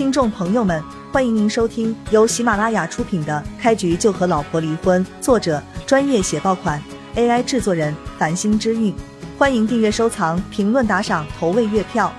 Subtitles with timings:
[0.00, 6.82] 听众朋友们，欢迎您收听由喜马拉雅出品的《开局就和老婆离婚》，作者专业写爆款
[7.16, 8.96] ，AI 制作人繁星之韵。
[9.36, 12.10] 欢迎订阅、收藏、评论、打赏、投喂月票。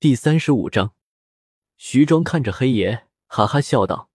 [0.00, 0.94] 第三十五章，
[1.76, 4.10] 徐庄看着黑爷，哈哈笑道：“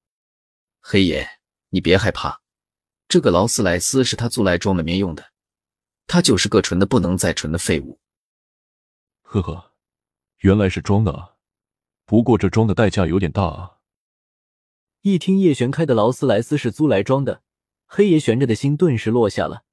[0.84, 1.26] 黑爷，
[1.70, 2.42] 你别害怕，
[3.08, 5.32] 这个劳斯莱斯是他租来装门面用的，
[6.06, 7.98] 他就是个纯的不能再纯的废物。”
[9.24, 9.67] 呵呵，
[10.40, 11.36] 原来是装的啊，
[12.06, 13.78] 不过这装的代价有点大啊。
[15.02, 17.44] 一听叶璇开的劳斯莱斯是租来装的。
[17.90, 19.64] 黑爷悬着的心顿时落下了。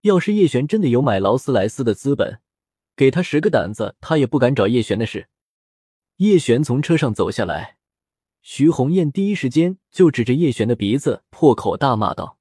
[0.00, 2.40] 要是叶璇真的有买劳斯莱斯的资本，
[2.96, 5.28] 给他十个胆子，他也不敢找叶璇的事。
[6.16, 7.76] 叶璇从车上走下来，
[8.40, 12.38] 徐红艳第一时间就指着叶璇的鼻子，破口大骂道：“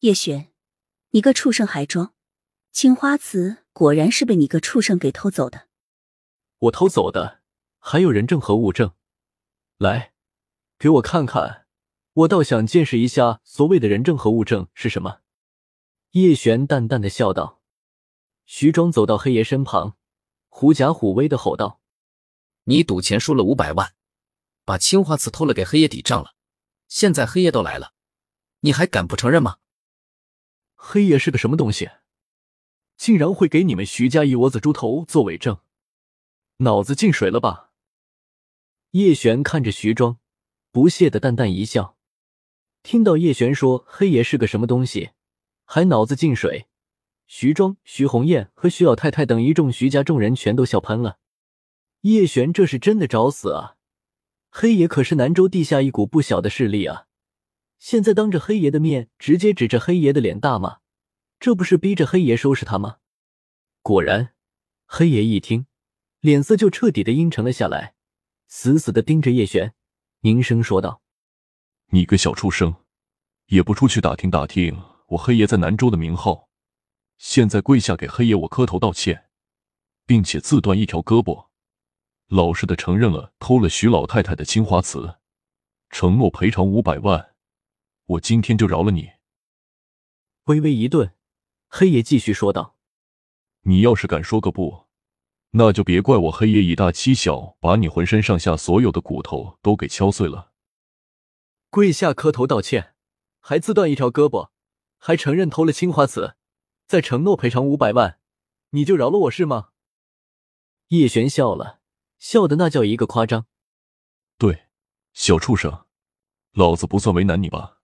[0.00, 0.52] 叶璇，
[1.10, 2.14] 你个畜生还装！
[2.70, 5.69] 青花瓷果然是被你个畜生给偷走的。
[6.60, 7.40] 我偷走的，
[7.78, 8.92] 还有人证和物证，
[9.78, 10.12] 来，
[10.78, 11.66] 给我看看。”
[12.12, 15.20] 我倒想见识一下所谓的人证和物证是什么。”
[16.12, 17.62] 叶璇淡淡的笑道。
[18.44, 19.96] 徐庄走到黑爷身旁，
[20.48, 21.80] 狐假虎威的吼道
[22.64, 23.94] ：“你赌钱输了五百万，
[24.64, 26.34] 把青花瓷偷了给黑爷抵账了。
[26.88, 27.94] 现在黑爷都来了，
[28.60, 29.58] 你还敢不承认吗？”
[30.74, 31.90] 黑爷是个什么东西？
[32.96, 35.60] 竟然会给你们徐家一窝子猪头做伪证？
[36.62, 37.70] 脑子进水了吧？
[38.90, 40.18] 叶璇看着徐庄，
[40.70, 41.96] 不屑的淡淡一笑。
[42.82, 45.12] 听到叶璇说黑爷是个什么东西，
[45.64, 46.68] 还脑子进水，
[47.26, 51.18] 徐庄、徐红艳和徐老太太等一众徐家众人全都笑喷了。
[52.02, 53.76] 叶璇这是真的找死啊！
[54.50, 57.06] 黑爷可是南州地下一股不小的势力啊，
[57.78, 60.80] 现在当着黑爷的面直接指着黑爷的脸大骂，
[61.38, 62.98] 这不是逼着黑爷收拾他吗？
[63.80, 64.34] 果然，
[64.84, 65.64] 黑爷一听，
[66.20, 67.94] 脸色就彻底的阴沉了下来，
[68.46, 69.74] 死死的盯着叶璇，
[70.20, 71.00] 凝声说道。
[71.92, 72.76] 你个小畜生，
[73.46, 76.50] 也不出去打听打听我黑爷在南州的名号，
[77.16, 79.30] 现在跪下给黑爷我磕头道歉，
[80.04, 81.48] 并且自断一条胳膊，
[82.28, 85.16] 老实的承认了偷了徐老太太的青花瓷，
[85.88, 87.34] 承诺赔偿五百万，
[88.04, 89.12] 我今天就饶了你。
[90.44, 91.14] 微微一顿，
[91.66, 92.76] 黑爷继续说道
[93.64, 94.86] ：“你要是敢说个不，
[95.52, 100.52] 那就别怪我黑爷以大欺小，把你浑身上下所有的骨头都给敲碎了。”
[101.70, 102.94] 跪下磕头道歉，
[103.40, 104.50] 还自断一条胳膊，
[104.98, 106.36] 还承认偷了青花瓷，
[106.86, 108.18] 再承诺赔偿五百万，
[108.70, 109.70] 你就饶了我是吗？
[110.88, 111.80] 叶璇笑了
[112.18, 113.46] 笑的那叫一个夸张。
[114.36, 114.66] 对，
[115.12, 115.86] 小畜生，
[116.52, 117.78] 老子不算为难你吧？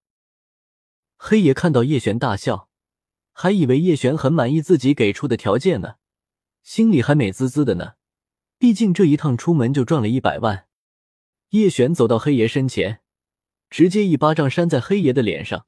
[1.17, 2.69] 黑爷看到叶璇大笑，
[3.33, 5.97] 还以为叶璇很满意自己给出的条件呢，
[6.67, 7.93] 心里还美滋滋的呢。
[8.59, 10.67] 毕竟这一趟出门就赚了一百万。
[11.51, 13.03] 叶璇走到黑爷身前。
[13.71, 15.67] 直接一巴掌扇在黑爷的脸上，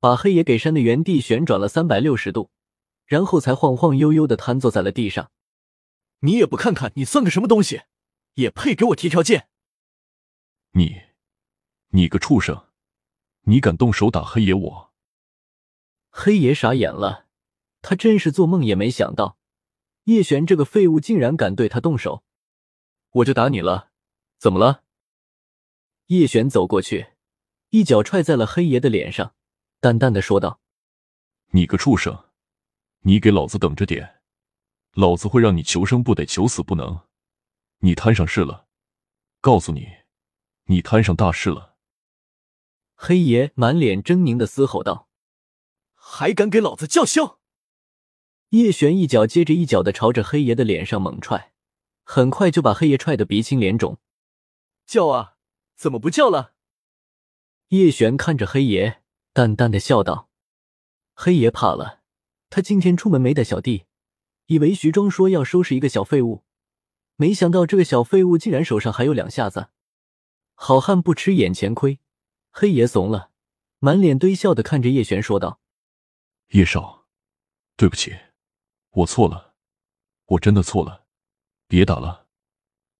[0.00, 2.50] 把黑爷给扇的原地旋转了三百六十度，
[3.06, 5.30] 然后才晃晃悠悠的瘫坐在了地上。
[6.20, 7.82] 你也不看看你算个什么东西，
[8.34, 9.48] 也配给我提条件？
[10.72, 11.02] 你，
[11.90, 12.66] 你个畜生，
[13.42, 14.92] 你敢动手打黑爷我？
[16.10, 17.26] 黑爷傻眼了，
[17.82, 19.38] 他真是做梦也没想到，
[20.04, 22.24] 叶璇这个废物竟然敢对他动手。
[23.10, 23.90] 我就打你了，
[24.38, 24.82] 怎么了？
[26.06, 27.08] 叶璇走过去。
[27.70, 29.34] 一脚踹在了黑爷的脸上，
[29.80, 30.60] 淡淡的说道
[31.50, 32.26] ：“你个畜生，
[33.00, 34.20] 你给老子等着点，
[34.92, 37.00] 老子会让你求生不得，求死不能。
[37.78, 38.68] 你摊上事了，
[39.40, 39.88] 告诉你，
[40.66, 41.76] 你摊上大事了。”
[42.94, 45.08] 黑爷满脸狰狞的嘶吼道
[45.94, 47.40] ：“还敢给老子叫嚣！”
[48.54, 51.52] 叶璇一脚接着一脚的朝着黑爷的脸上猛踹，
[52.04, 53.98] 很快就把黑爷踹得鼻青脸肿。
[54.86, 55.38] 叫啊，
[55.74, 56.52] 怎么不叫了？
[57.70, 60.30] 叶璇看着黑爷，淡淡的笑道
[61.14, 62.02] ：“黑爷怕了，
[62.48, 63.86] 他今天出门没带小弟，
[64.46, 66.44] 以为徐庄说要收拾一个小废物，
[67.16, 69.70] 没想到这个小废物竟然手上还有两下子。
[70.54, 71.98] 好汉不吃眼前亏。”
[72.56, 73.32] 黑爷怂了，
[73.80, 75.58] 满脸堆笑的看着叶璇说道
[76.54, 77.08] ：“叶少，
[77.76, 78.14] 对不起，
[78.94, 79.54] 我错了，
[80.26, 81.06] 我真的错了，
[81.66, 82.28] 别打了，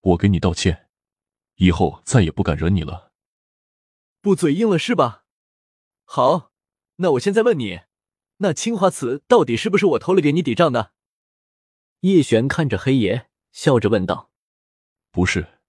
[0.00, 0.88] 我给你道歉，
[1.56, 3.12] 以后再也不敢惹你了。”
[4.20, 5.24] 不嘴硬了是吧？
[6.04, 6.52] 好，
[6.96, 7.82] 那我现在问你，
[8.38, 10.92] 那青花瓷到底是不是我偷了给你抵账的？
[12.00, 14.30] 叶璇看着黑爷，笑着问道
[15.12, 15.60] ：“不是，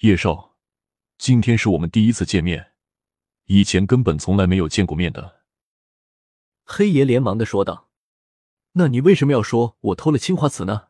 [0.00, 0.58] 叶少，
[1.18, 2.74] 今天是我们第一次见面，
[3.46, 5.40] 以前根本从来没有见过面的。”
[6.64, 7.89] 黑爷连忙的说道
[8.72, 10.88] ：“那你为什么要说我偷了青花瓷呢？”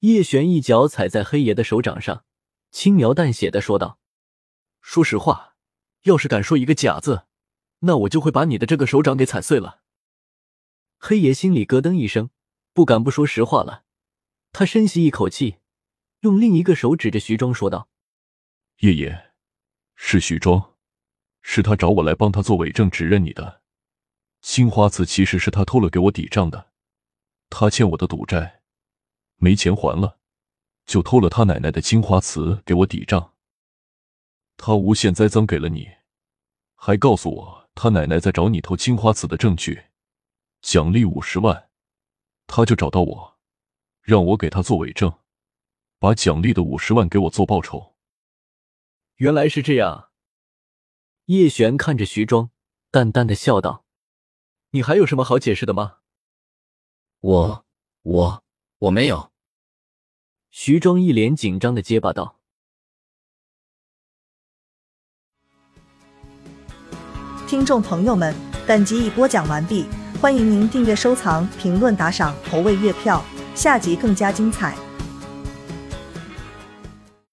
[0.00, 2.24] 叶璇一脚踩在黑爷的手掌上，
[2.70, 3.98] 轻描淡写的说道
[4.82, 5.56] ：“说实话，
[6.02, 7.26] 要是敢说一个假字，
[7.80, 9.82] 那我就会把你的这个手掌给踩碎了。”
[10.98, 12.30] 黑爷心里咯噔一声，
[12.72, 13.84] 不敢不说实话了。
[14.52, 15.56] 他深吸一口气，
[16.20, 17.88] 用另一个手指着徐庄说道
[18.80, 19.32] ：“叶爷，
[19.94, 20.74] 是徐庄，
[21.40, 23.62] 是他找我来帮他做伪证指认你的。
[24.46, 26.70] 青花瓷其实是他偷了给我抵账的，
[27.48, 28.60] 他欠我的赌债。”
[29.40, 30.18] 没钱还了，
[30.84, 33.32] 就偷了他奶奶的青花瓷给我抵账。
[34.58, 35.88] 他无限栽赃给了你，
[36.74, 39.84] 还告诉我他奶奶在找你偷青花瓷的证据，
[40.60, 41.70] 奖励五十万。
[42.46, 43.38] 他就找到我，
[44.02, 45.20] 让我给他做伪证，
[45.98, 47.94] 把奖励的五十万给我做报酬。
[49.16, 50.10] 原来是这样。
[51.24, 52.50] 叶璇看着徐庄，
[52.90, 53.83] 淡淡的笑道
[54.74, 55.98] ：“你还有什么好解释的吗？”
[57.22, 57.64] 我
[58.02, 58.44] 我。
[58.78, 59.30] 我没有。
[60.50, 62.38] 徐庄一脸紧张的结巴道
[67.48, 68.34] ：“听众朋友们，
[68.66, 69.86] 本集已播讲完毕，
[70.20, 73.24] 欢迎您订阅、收藏、评论、打赏、投喂月票，
[73.54, 74.76] 下集更加精彩。”